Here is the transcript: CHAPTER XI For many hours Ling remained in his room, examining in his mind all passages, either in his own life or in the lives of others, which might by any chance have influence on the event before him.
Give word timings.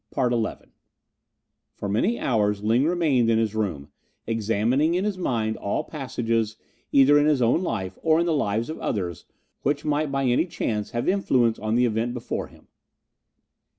CHAPTER 0.15 0.35
XI 0.43 0.71
For 1.75 1.87
many 1.87 2.17
hours 2.19 2.63
Ling 2.63 2.85
remained 2.85 3.29
in 3.29 3.37
his 3.37 3.53
room, 3.53 3.89
examining 4.25 4.95
in 4.95 5.05
his 5.05 5.15
mind 5.19 5.57
all 5.57 5.83
passages, 5.83 6.57
either 6.91 7.19
in 7.19 7.27
his 7.27 7.39
own 7.39 7.61
life 7.61 7.99
or 8.01 8.19
in 8.19 8.25
the 8.25 8.33
lives 8.33 8.71
of 8.71 8.79
others, 8.79 9.25
which 9.61 9.85
might 9.85 10.11
by 10.11 10.23
any 10.25 10.47
chance 10.47 10.89
have 10.89 11.07
influence 11.07 11.59
on 11.59 11.75
the 11.75 11.85
event 11.85 12.15
before 12.15 12.47
him. 12.47 12.67